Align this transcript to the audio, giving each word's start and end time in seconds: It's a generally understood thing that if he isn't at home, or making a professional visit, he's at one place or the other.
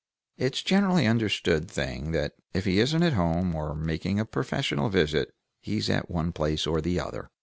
It's 0.35 0.61
a 0.61 0.65
generally 0.65 1.05
understood 1.05 1.69
thing 1.69 2.09
that 2.09 2.33
if 2.55 2.65
he 2.65 2.79
isn't 2.79 3.03
at 3.03 3.13
home, 3.13 3.53
or 3.53 3.75
making 3.75 4.19
a 4.19 4.25
professional 4.25 4.89
visit, 4.89 5.31
he's 5.59 5.91
at 5.91 6.09
one 6.09 6.31
place 6.31 6.65
or 6.65 6.81
the 6.81 6.99
other. 6.99 7.29